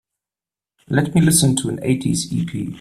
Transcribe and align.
Let 0.89 1.13
me 1.13 1.21
listen 1.21 1.55
to 1.57 1.69
an 1.69 1.79
eighties 1.83 2.27
ep. 2.33 2.69